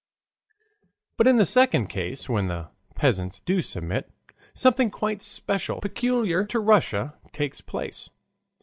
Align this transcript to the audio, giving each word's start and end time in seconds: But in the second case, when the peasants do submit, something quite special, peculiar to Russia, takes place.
But 1.15 1.27
in 1.27 1.35
the 1.37 1.45
second 1.45 1.85
case, 1.85 2.27
when 2.27 2.47
the 2.47 2.69
peasants 2.95 3.39
do 3.39 3.61
submit, 3.61 4.09
something 4.51 4.89
quite 4.89 5.21
special, 5.21 5.79
peculiar 5.79 6.43
to 6.43 6.59
Russia, 6.59 7.13
takes 7.33 7.61
place. 7.61 8.09